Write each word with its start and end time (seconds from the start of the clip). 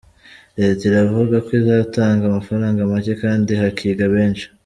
Leta 0.59 0.81
iravuga 0.89 1.35
ko 1.45 1.49
izatanga 1.61 2.23
amafaranga 2.25 2.89
make 2.91 3.13
kandi 3.23 3.51
hakiga 3.61 4.05
benshi…. 4.15 4.45